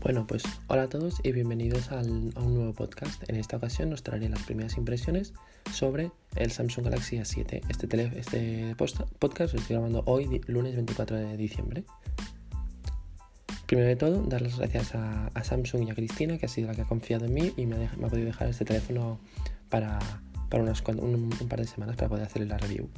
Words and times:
Bueno, 0.00 0.28
pues 0.28 0.44
hola 0.68 0.84
a 0.84 0.88
todos 0.88 1.16
y 1.24 1.32
bienvenidos 1.32 1.90
a 1.90 1.96
un 1.96 2.32
nuevo 2.54 2.72
podcast. 2.72 3.28
En 3.28 3.34
esta 3.34 3.56
ocasión 3.56 3.92
os 3.92 4.04
traeré 4.04 4.28
las 4.28 4.42
primeras 4.44 4.76
impresiones 4.76 5.32
sobre 5.72 6.12
el 6.36 6.52
Samsung 6.52 6.84
Galaxy 6.84 7.16
A7. 7.16 7.62
Este, 7.68 8.18
este 8.18 8.76
podcast 9.18 9.54
lo 9.54 9.60
estoy 9.60 9.74
grabando 9.74 10.04
hoy, 10.06 10.40
lunes 10.46 10.76
24 10.76 11.16
de 11.16 11.36
diciembre. 11.36 11.82
Primero 13.66 13.88
de 13.88 13.96
todo, 13.96 14.22
dar 14.22 14.40
las 14.40 14.56
gracias 14.56 14.94
a, 14.94 15.32
Samsung 15.42 15.88
y 15.88 15.90
a 15.90 15.94
Cristina, 15.96 16.38
que 16.38 16.46
ha 16.46 16.48
sido 16.48 16.68
la 16.68 16.76
que 16.76 16.82
ha 16.82 16.86
confiado 16.86 17.24
en 17.24 17.34
mí 17.34 17.52
y 17.56 17.66
me 17.66 17.84
ha, 17.84 17.90
podido 17.90 18.26
dejar 18.26 18.48
este 18.48 18.64
teléfono 18.64 19.18
para, 19.68 19.98
unas, 20.52 20.80
un, 20.86 21.34
un 21.40 21.48
par 21.48 21.58
de 21.58 21.66
semanas 21.66 21.96
para 21.96 22.08
poder 22.08 22.24
hacer 22.24 22.46
la 22.46 22.56
review. 22.56 22.88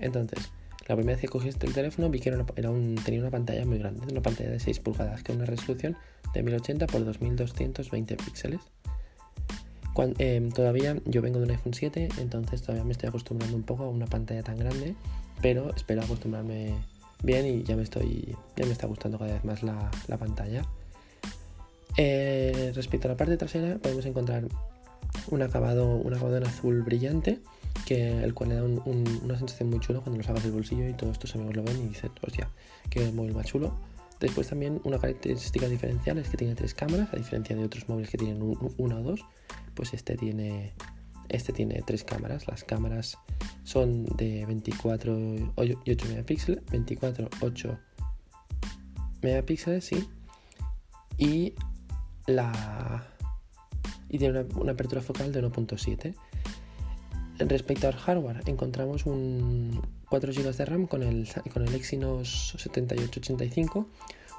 Entonces, 0.00 0.50
la 0.86 0.96
primera 0.96 1.16
vez 1.16 1.20
que 1.20 1.28
cogí 1.28 1.48
este 1.48 1.68
teléfono 1.68 2.10
vi 2.10 2.20
que 2.20 2.30
era, 2.30 2.44
tenía 2.44 3.20
una 3.20 3.30
pantalla 3.30 3.64
muy 3.64 3.78
grande, 3.78 4.00
una 4.10 4.22
pantalla 4.22 4.50
de 4.50 4.60
6 4.60 4.80
pulgadas, 4.80 5.22
que 5.22 5.32
una 5.32 5.44
resolución 5.44 5.96
de 6.34 6.42
1080 6.42 6.84
x 6.86 7.04
2220 7.04 8.16
píxeles. 8.16 8.60
Em, 10.18 10.50
todavía 10.50 10.96
yo 11.04 11.20
vengo 11.20 11.38
de 11.38 11.44
un 11.44 11.50
iPhone 11.50 11.74
7, 11.74 12.08
entonces 12.18 12.62
todavía 12.62 12.84
me 12.84 12.92
estoy 12.92 13.10
acostumbrando 13.10 13.56
un 13.56 13.62
poco 13.62 13.84
a 13.84 13.88
una 13.90 14.06
pantalla 14.06 14.42
tan 14.42 14.56
grande, 14.56 14.94
pero 15.42 15.74
espero 15.74 16.02
acostumbrarme 16.02 16.74
bien 17.22 17.46
y 17.46 17.62
ya 17.62 17.76
me 17.76 17.82
estoy 17.82 18.34
ya 18.56 18.66
me 18.66 18.72
está 18.72 18.86
gustando 18.86 19.18
cada 19.18 19.34
vez 19.34 19.44
más 19.44 19.62
la, 19.62 19.90
pantalla. 20.18 20.64
Eh, 21.98 22.72
respecto 22.74 23.06
a 23.06 23.10
la 23.10 23.16
parte 23.18 23.36
trasera 23.36 23.76
podemos 23.76 24.06
encontrar 24.06 24.48
un 25.30 25.42
acabado, 25.42 25.96
un 25.96 26.14
acabado 26.14 26.38
en 26.38 26.46
azul 26.46 26.82
brillante 26.82 27.38
que 27.84 28.22
el 28.22 28.34
cual 28.34 28.50
le 28.50 28.54
da 28.56 28.62
una 28.64 29.38
sensación 29.38 29.70
muy 29.70 29.80
chula 29.80 30.00
cuando 30.00 30.18
lo 30.18 30.24
sacas 30.24 30.42
del 30.42 30.52
bolsillo 30.52 30.88
y 30.88 30.94
todos 30.94 31.18
tus 31.18 31.34
amigos 31.34 31.56
lo 31.56 31.62
ven 31.62 31.78
y 31.78 31.88
dicen, 31.88 32.10
hostia, 32.22 32.48
que 32.90 33.10
móvil 33.12 33.34
más 33.34 33.46
chulo. 33.46 33.74
Después 34.20 34.48
también 34.48 34.80
una 34.84 34.98
característica 34.98 35.68
diferencial 35.68 36.16
es 36.18 36.28
que 36.28 36.36
tiene 36.36 36.54
tres 36.54 36.74
cámaras, 36.74 37.12
a 37.12 37.16
diferencia 37.16 37.56
de 37.56 37.64
otros 37.64 37.88
móviles 37.88 38.10
que 38.10 38.18
tienen 38.18 38.40
una 38.78 38.98
o 38.98 39.02
dos, 39.02 39.24
pues 39.74 39.94
este 39.94 40.16
tiene, 40.16 40.74
este 41.28 41.52
tiene 41.52 41.82
tres 41.84 42.04
cámaras. 42.04 42.46
Las 42.46 42.62
cámaras 42.62 43.18
son 43.64 44.04
de 44.16 44.46
24 44.46 45.18
y 45.18 45.90
8 45.90 46.06
megapíxeles, 46.08 46.64
24, 46.70 47.28
8 47.40 47.78
megapíxeles, 49.22 49.84
sí. 49.84 50.08
Y 51.18 51.54
la 52.26 53.08
y 54.08 54.18
tiene 54.18 54.44
una 54.56 54.72
apertura 54.72 55.00
focal 55.00 55.32
de 55.32 55.42
1.7 55.42 56.14
Respecto 57.38 57.88
al 57.88 57.94
hardware, 57.94 58.42
encontramos 58.46 59.06
un 59.06 59.80
4 60.08 60.32
GB 60.32 60.54
de 60.54 60.64
RAM 60.64 60.86
con 60.86 61.02
el, 61.02 61.28
con 61.52 61.66
el 61.66 61.74
Exynos 61.74 62.54
7885, 62.58 63.88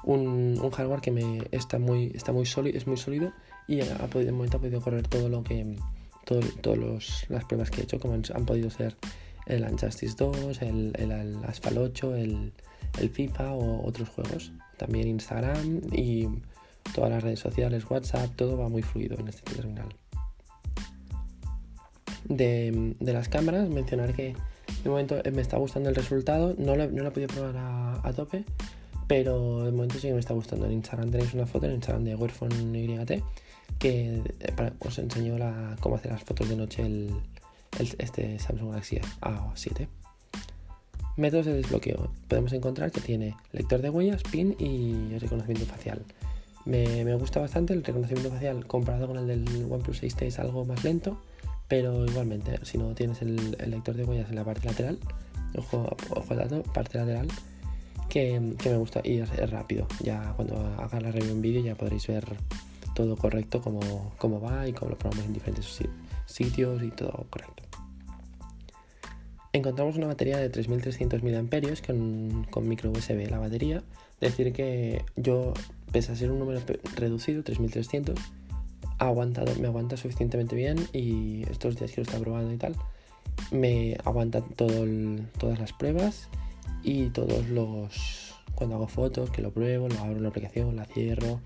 un, 0.04 0.70
hardware 0.70 1.00
que 1.00 1.10
me 1.10 1.42
está 1.50 1.78
muy, 1.78 2.12
está 2.14 2.32
muy 2.32 2.46
sólido, 2.46 2.78
es 2.78 2.86
muy 2.86 2.96
sólido 2.96 3.32
y 3.66 3.80
ha 3.80 4.06
podido, 4.06 4.26
de 4.26 4.32
momento 4.32 4.58
ha 4.58 4.60
podido 4.60 4.80
correr 4.80 5.06
todo 5.08 5.28
lo 5.28 5.42
que 5.42 5.76
todas 6.24 7.26
las 7.28 7.44
pruebas 7.44 7.70
que 7.70 7.80
he 7.80 7.84
hecho, 7.84 7.98
como 7.98 8.14
han, 8.14 8.46
podido 8.46 8.70
ser 8.70 8.96
el 9.46 9.64
Unjustice 9.64 10.14
2, 10.16 10.62
el, 10.62 10.92
el, 10.96 11.44
Asphalt 11.44 11.76
8, 11.76 12.14
el, 12.14 12.52
el 13.00 13.10
FIFA 13.10 13.52
o 13.52 13.86
otros 13.86 14.08
juegos. 14.08 14.52
También 14.78 15.08
Instagram 15.08 15.82
y 15.92 16.28
todas 16.94 17.10
las 17.10 17.22
redes 17.22 17.40
sociales, 17.40 17.84
WhatsApp, 17.90 18.34
todo 18.36 18.56
va 18.56 18.68
muy 18.68 18.82
fluido 18.82 19.18
en 19.18 19.28
este 19.28 19.52
terminal 19.54 19.88
de, 22.28 22.96
las 23.00 23.28
cámaras, 23.28 23.68
mencionar 23.68 24.14
que 24.14 24.34
de 24.82 24.90
momento 24.90 25.16
me 25.32 25.42
está 25.42 25.56
gustando 25.58 25.88
el 25.88 25.94
resultado, 25.94 26.54
no 26.58 26.76
lo, 26.76 26.90
no 26.90 27.06
he 27.06 27.10
podido 27.10 27.28
probar 27.28 27.56
a, 28.02 28.12
tope, 28.14 28.44
pero 29.06 29.64
de 29.64 29.72
momento 29.72 29.96
sí 29.96 30.08
que 30.08 30.14
me 30.14 30.20
está 30.20 30.34
gustando. 30.34 30.66
En 30.66 30.72
Instagram 30.72 31.10
tenéis 31.10 31.34
una 31.34 31.46
foto, 31.46 31.66
en 31.66 31.72
Instagram 31.72 32.04
de 32.04 32.14
Wearphone 32.14 32.74
YT, 32.74 33.22
que 33.78 34.22
eh, 34.40 34.72
os 34.78 34.98
enseño 34.98 35.38
la, 35.38 35.76
cómo 35.80 35.96
hacer 35.96 36.12
las 36.12 36.22
fotos 36.22 36.48
de 36.48 36.56
noche 36.56 36.82
el, 36.82 37.10
este 37.98 38.38
Samsung 38.38 38.70
Galaxy 38.70 39.00
A7. 39.20 39.88
Métodos 41.16 41.46
de 41.46 41.54
desbloqueo. 41.54 42.10
Podemos 42.28 42.52
encontrar 42.52 42.90
que 42.90 43.00
tiene 43.00 43.36
lector 43.52 43.80
de 43.80 43.90
huellas, 43.90 44.22
PIN 44.24 44.56
y 44.58 45.16
reconocimiento 45.18 45.66
facial. 45.66 46.02
Me, 46.64 47.04
me 47.04 47.14
gusta 47.14 47.40
bastante 47.40 47.72
el 47.72 47.84
reconocimiento 47.84 48.30
facial 48.30 48.66
comparado 48.66 49.06
con 49.06 49.18
el 49.18 49.26
del 49.26 49.66
OnePlus 49.70 50.02
6T 50.02 50.22
es 50.22 50.38
algo 50.38 50.64
más 50.64 50.82
lento 50.82 51.20
pero 51.68 52.04
igualmente, 52.04 52.58
si 52.64 52.78
no 52.78 52.94
tienes 52.94 53.22
el, 53.22 53.56
lector 53.66 53.94
de 53.94 54.04
huellas 54.04 54.28
en 54.30 54.36
la 54.36 54.44
parte 54.44 54.68
lateral, 54.68 54.98
ojo, 55.56 55.96
ojo 56.10 56.26
al 56.30 56.38
dato, 56.38 56.62
parte 56.62 56.98
lateral, 56.98 57.28
que, 58.08 58.38
me 58.38 58.76
gusta 58.76 59.00
y 59.02 59.18
es, 59.18 59.50
rápido. 59.50 59.86
Ya 60.02 60.34
cuando 60.36 60.56
haga 60.78 61.00
la 61.00 61.10
review 61.10 61.32
en 61.32 61.42
vídeo 61.42 61.62
ya 61.62 61.74
podréis 61.74 62.06
ver 62.06 62.24
todo 62.94 63.16
correcto, 63.16 63.60
cómo, 63.60 64.12
cómo 64.18 64.40
va 64.40 64.68
y 64.68 64.72
cómo 64.72 64.92
lo 64.92 64.98
probamos 64.98 65.24
en 65.24 65.32
diferentes 65.32 65.80
sitios 66.26 66.82
y 66.82 66.90
todo 66.90 67.26
correcto. 67.30 67.62
Encontramos 69.52 69.96
una 69.96 70.08
batería 70.08 70.38
de 70.38 70.48
3300 70.48 71.22
mAh 71.22 71.40
con, 71.86 72.46
con 72.50 72.68
micro 72.68 72.90
USB 72.90 73.30
la 73.30 73.38
batería. 73.38 73.82
Decir 74.20 74.52
que 74.52 75.04
yo, 75.16 75.54
pese 75.92 76.12
a 76.12 76.16
ser 76.16 76.30
un 76.30 76.40
número 76.40 76.60
reducido, 76.96 77.42
3300, 77.42 78.18
aguantado, 78.98 79.54
me 79.60 79.66
aguanta 79.66 79.96
suficientemente 79.96 80.54
bien 80.56 80.88
y 80.92 81.42
estos 81.50 81.76
días 81.76 81.92
que 81.92 82.00
lo 82.00 82.06
está 82.06 82.18
probando 82.18 82.52
y 82.52 82.56
tal, 82.56 82.74
me 83.50 83.96
aguanta 84.04 84.40
todo 84.42 84.86
todas 85.38 85.58
las 85.58 85.72
pruebas 85.72 86.28
y 86.82 87.10
todos 87.10 87.48
los... 87.48 88.34
cuando 88.54 88.76
hago 88.76 88.88
fotos, 88.88 89.30
que 89.30 89.42
lo 89.42 89.50
pruebo, 89.50 89.88
lo 89.88 89.98
abro 90.00 90.16
en 90.16 90.22
la 90.22 90.28
aplicación, 90.28 90.76
la 90.76 90.84
cierro. 90.84 91.40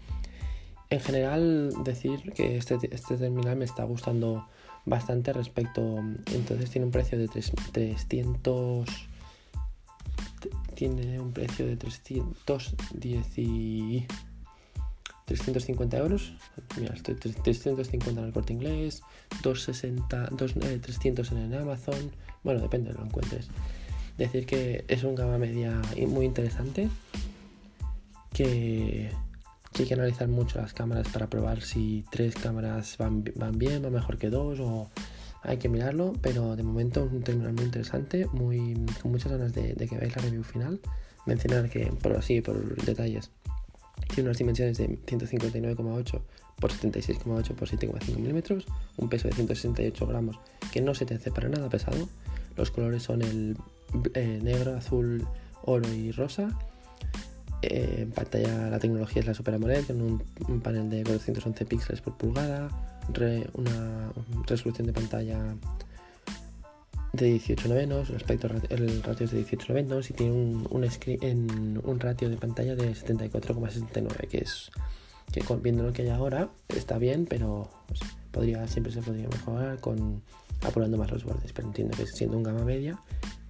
En 0.90 1.00
general, 1.00 1.72
decir 1.84 2.32
que 2.32 2.56
este, 2.56 2.78
este 2.90 3.16
terminal 3.16 3.56
me 3.56 3.64
está 3.64 3.84
gustando 3.84 4.46
bastante 4.84 5.32
respecto... 5.32 5.98
Entonces 6.32 6.70
tiene 6.70 6.86
un 6.86 6.92
precio 6.92 7.18
de 7.18 7.28
300... 7.28 8.88
Tiene 10.74 11.20
un 11.20 11.32
precio 11.32 11.66
de 11.66 11.76
310 11.76 13.38
y... 13.38 14.06
350 15.28 15.98
euros. 15.98 16.32
Mira, 16.80 16.94
estoy 16.94 17.14
350 17.14 18.20
en 18.20 18.26
el 18.26 18.32
corte 18.32 18.54
inglés, 18.54 19.02
260, 19.42 20.30
2, 20.32 20.54
300 20.80 21.32
en 21.32 21.54
Amazon. 21.54 22.10
Bueno, 22.42 22.60
depende 22.60 22.90
de 22.90 22.98
lo 22.98 23.04
encuentres. 23.04 23.48
Decir 24.16 24.46
que 24.46 24.84
es 24.88 25.04
un 25.04 25.14
gama 25.14 25.38
media 25.38 25.80
muy 26.08 26.24
interesante. 26.24 26.88
Que, 28.32 29.10
hay 29.78 29.84
que 29.84 29.94
analizar 29.94 30.26
mucho 30.28 30.60
las 30.60 30.72
cámaras 30.72 31.08
para 31.08 31.28
probar 31.28 31.60
si 31.60 32.04
tres 32.10 32.34
cámaras 32.34 32.96
van, 32.98 33.22
van 33.36 33.58
bien, 33.58 33.84
va 33.84 33.90
mejor 33.90 34.18
que 34.18 34.28
dos 34.30 34.58
o 34.60 34.90
hay 35.42 35.58
que 35.58 35.68
mirarlo, 35.68 36.14
pero 36.20 36.56
de 36.56 36.64
momento 36.64 37.04
es 37.04 37.12
un 37.12 37.22
terminal 37.22 37.52
muy 37.52 37.64
interesante, 37.64 38.26
muy, 38.32 38.74
con 39.02 39.12
muchas 39.12 39.30
ganas 39.30 39.52
de, 39.52 39.74
de 39.74 39.86
que 39.86 39.96
veáis 39.96 40.16
la 40.16 40.22
review 40.22 40.42
final. 40.42 40.80
Mencionar 41.26 41.68
que, 41.68 41.92
por 42.02 42.16
así, 42.16 42.40
por 42.40 42.82
detalles, 42.82 43.30
tiene 44.14 44.28
unas 44.28 44.38
dimensiones 44.38 44.78
de 44.78 44.98
159,8 45.06 46.20
por 46.60 46.72
76,8 46.72 47.54
por 47.54 47.68
7,5 47.68 48.16
milímetros, 48.16 48.66
un 48.96 49.08
peso 49.08 49.28
de 49.28 49.34
168 49.34 50.06
gramos 50.06 50.40
que 50.72 50.80
no 50.80 50.94
se 50.94 51.06
te 51.06 51.14
hace 51.14 51.30
para 51.30 51.48
nada 51.48 51.68
pesado. 51.68 52.08
Los 52.56 52.70
colores 52.70 53.02
son 53.02 53.22
el 53.22 53.56
eh, 54.14 54.40
negro, 54.42 54.76
azul, 54.76 55.26
oro 55.62 55.88
y 55.92 56.10
rosa. 56.10 56.48
Eh, 57.62 58.00
en 58.02 58.10
pantalla 58.10 58.70
la 58.70 58.78
tecnología 58.78 59.20
es 59.20 59.26
la 59.26 59.34
Super 59.34 59.54
AMOLED 59.54 59.86
con 59.86 60.00
un, 60.00 60.60
panel 60.60 60.90
de 60.90 61.02
411 61.02 61.64
píxeles 61.64 62.00
por 62.00 62.16
pulgada, 62.16 62.68
una 63.54 64.12
resolución 64.46 64.86
de 64.86 64.92
pantalla 64.92 65.56
de 67.12 67.26
18 67.26 67.68
novenos, 67.68 68.08
respecto 68.10 68.48
el 68.68 69.02
ratio 69.02 69.24
es 69.24 69.32
de 69.32 69.38
18 69.38 69.68
novenos 69.68 70.10
y 70.10 70.12
tiene 70.12 70.32
un, 70.32 70.68
un, 70.70 71.82
un 71.84 72.00
ratio 72.00 72.28
de 72.28 72.36
pantalla 72.36 72.76
de 72.76 72.92
74,69, 72.92 74.28
que 74.28 74.38
es 74.38 74.70
que 75.32 75.42
viendo 75.62 75.82
lo 75.82 75.92
que 75.92 76.02
hay 76.02 76.08
ahora 76.08 76.48
está 76.68 76.98
bien, 76.98 77.26
pero 77.28 77.68
pues, 77.86 78.00
podría 78.30 78.66
siempre 78.66 78.92
se 78.92 79.02
podría 79.02 79.28
mejorar 79.28 79.78
con 79.80 80.22
apurando 80.62 80.96
más 80.96 81.10
los 81.10 81.24
bordes, 81.24 81.52
pero 81.52 81.68
entiendo 81.68 81.96
que 81.96 82.06
siendo 82.06 82.36
un 82.36 82.42
gama 82.42 82.64
media, 82.64 82.98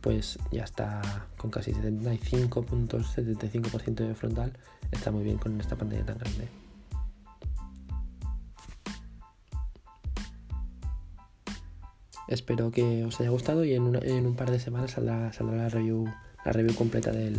pues 0.00 0.38
ya 0.50 0.64
está 0.64 1.28
con 1.37 1.50
casi 1.50 1.72
75.75% 1.72 3.94
de 3.94 4.14
frontal, 4.14 4.52
está 4.90 5.10
muy 5.10 5.25
bien 5.25 5.38
con 5.38 5.58
esta 5.60 5.76
pantalla 5.76 6.05
tan 6.05 6.19
grande. 6.19 6.49
Espero 12.29 12.71
que 12.71 13.05
os 13.05 13.21
haya 13.21 13.31
gustado 13.31 13.65
y 13.65 13.75
en, 13.75 13.83
un 13.83 14.37
par 14.37 14.51
de 14.51 14.59
semanas 14.59 14.93
saldrá, 14.93 15.31
la, 15.41 15.69
review, 15.69 16.75
completa 16.77 17.11
de 17.11 17.37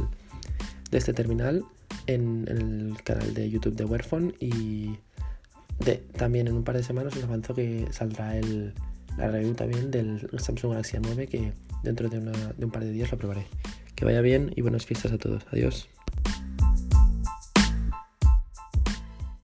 este 0.91 1.13
terminal 1.13 1.63
en, 2.07 2.45
el 2.47 2.95
canal 3.03 3.33
de 3.33 3.49
YouTube 3.49 3.75
de 3.75 3.85
Wearphone 3.85 4.33
y 4.39 4.97
también 6.17 6.47
en 6.47 6.55
un 6.55 6.63
par 6.63 6.75
de 6.75 6.83
semanas 6.83 7.15
os 7.15 7.23
avanzo 7.23 7.53
que 7.53 7.87
saldrá 7.91 8.33
la 9.17 9.27
review 9.27 9.53
también 9.53 9.91
del 9.91 10.19
Samsung 10.37 10.71
Galaxy 10.71 10.97
9 11.01 11.27
que 11.27 11.53
dentro 11.83 12.09
de, 12.09 12.19
de 12.19 12.65
un 12.65 12.71
par 12.71 12.83
de 12.83 12.91
días 12.91 13.11
lo 13.11 13.17
probaré. 13.17 13.45
Que 13.95 14.05
vaya 14.05 14.21
bien 14.21 14.51
y 14.55 14.61
buenas 14.61 14.85
fiestas 14.85 15.11
a 15.11 15.17
todos. 15.17 15.45
Adiós. 15.51 15.89